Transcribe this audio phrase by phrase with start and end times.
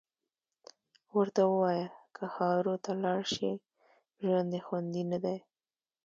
[1.17, 3.51] ورته ووایه که هارو ته لاړ شي
[4.23, 5.37] ژوند یې خوندي ندی